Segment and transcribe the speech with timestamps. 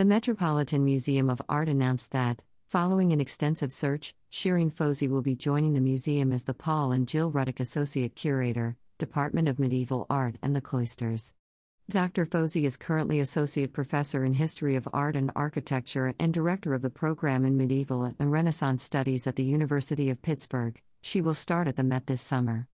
[0.00, 5.34] The Metropolitan Museum of Art announced that, following an extensive search, Shirin Fozi will be
[5.34, 10.36] joining the museum as the Paul and Jill Ruddock Associate Curator, Department of Medieval Art
[10.40, 11.34] and the Cloisters.
[11.90, 12.24] Dr.
[12.24, 16.88] Fozi is currently Associate Professor in History of Art and Architecture and Director of the
[16.88, 20.80] Program in Medieval and Renaissance Studies at the University of Pittsburgh.
[21.02, 22.69] She will start at the Met this summer.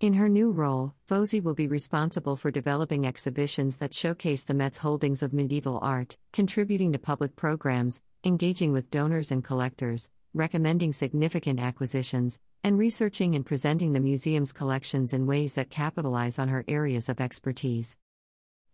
[0.00, 4.78] In her new role, Fozi will be responsible for developing exhibitions that showcase the Met's
[4.78, 11.60] holdings of medieval art, contributing to public programs, engaging with donors and collectors, recommending significant
[11.60, 17.10] acquisitions, and researching and presenting the museum's collections in ways that capitalize on her areas
[17.10, 17.98] of expertise.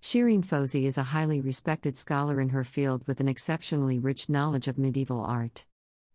[0.00, 4.68] Shirin Fozi is a highly respected scholar in her field with an exceptionally rich knowledge
[4.68, 5.66] of medieval art.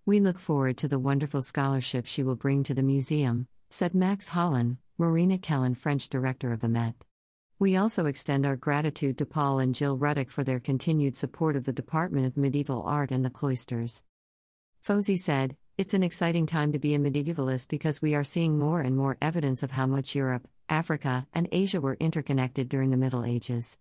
[0.06, 4.30] We look forward to the wonderful scholarship she will bring to the museum, said Max
[4.30, 6.96] Hollein, Marina Kellen, French director of the Met.
[7.60, 11.66] We also extend our gratitude to Paul and Jill Ruddock for their continued support of
[11.66, 14.04] the Department of Medieval Art and the Cloisters.
[14.84, 18.82] Fozi said, It's an exciting time to be a medievalist because we are seeing more
[18.82, 23.26] and more evidence of how much Europe, Africa, and Asia were interconnected during the Middle
[23.26, 23.78] Ages.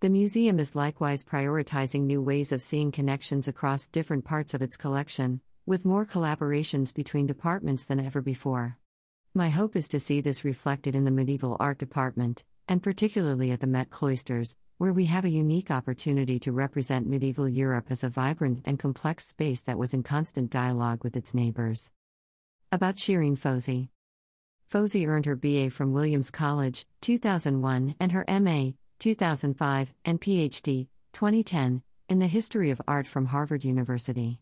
[0.00, 4.76] The museum is likewise prioritizing new ways of seeing connections across different parts of its
[4.76, 8.79] collection, with more collaborations between departments than ever before.
[9.32, 13.60] My hope is to see this reflected in the medieval art department, and particularly at
[13.60, 18.08] the Met Cloisters, where we have a unique opportunity to represent medieval Europe as a
[18.08, 21.92] vibrant and complex space that was in constant dialogue with its neighbors.
[22.72, 23.90] About Shirin Fozi
[24.68, 31.82] Fozi earned her BA from Williams College, 2001, and her MA, 2005, and PhD, 2010,
[32.08, 34.40] in the history of art from Harvard University.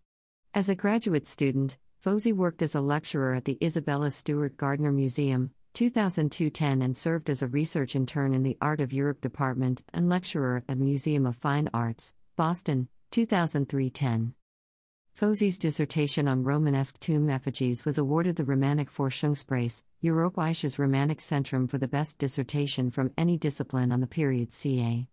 [0.54, 5.50] As a graduate student, Fozi worked as a lecturer at the Isabella Stewart Gardner Museum,
[5.74, 10.08] 2002 10, and served as a research intern in the Art of Europe Department and
[10.08, 14.34] lecturer at Museum of Fine Arts, Boston, 2003 10.
[15.12, 21.78] Fozi's dissertation on Romanesque tomb effigies was awarded the Romanik Forschungspreis, Europäisches Romanik Centrum for
[21.78, 25.08] the best dissertation from any discipline on the period ca.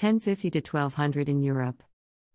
[0.00, 1.82] 1050 to 1200 in Europe.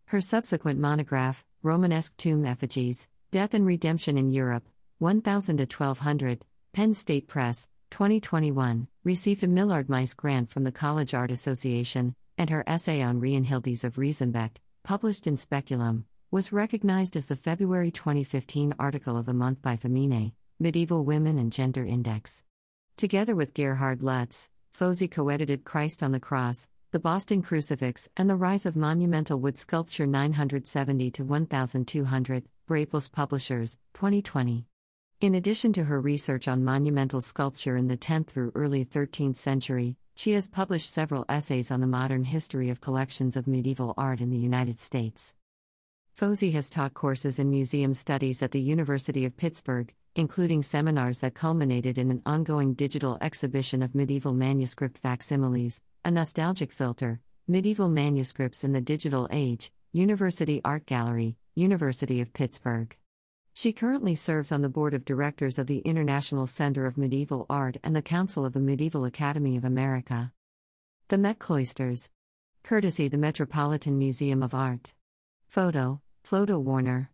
[0.06, 6.94] Her subsequent monograph, Romanesque tomb effigies, Death and Redemption in Europe, 1000 to 1200, Penn
[6.94, 12.64] State Press, 2021, received a Millard Meiss grant from the College Art Association, and her
[12.66, 14.52] essay on Reinhildis of Riesenbeck,
[14.86, 20.32] published in Speculum, was recognized as the February 2015 article of the month by Feminae,
[20.58, 22.46] Medieval Women and Gender Index.
[22.96, 28.28] Together with Gerhard Lutz, Fozi co edited Christ on the Cross, The Boston Crucifix, and
[28.28, 34.66] The Rise of Monumental Wood Sculpture 970 to 1200, Brepols Publishers, 2020.
[35.22, 39.96] In addition to her research on monumental sculpture in the 10th through early 13th century,
[40.16, 44.32] she has published several essays on the modern history of collections of medieval art in
[44.32, 45.36] the United States.
[46.20, 51.36] Fozi has taught courses in museum studies at the University of Pittsburgh, including seminars that
[51.36, 58.64] culminated in an ongoing digital exhibition of medieval manuscript facsimiles, a nostalgic filter, medieval manuscripts
[58.64, 62.98] in the digital age, University Art Gallery, University of Pittsburgh.
[63.54, 67.78] She currently serves on the board of directors of the International Center of Medieval Art
[67.84, 70.32] and the Council of the Medieval Academy of America.
[71.10, 72.10] The Met Cloisters.
[72.64, 74.94] Courtesy the Metropolitan Museum of Art.
[75.48, 77.12] Photo Flodo Warner.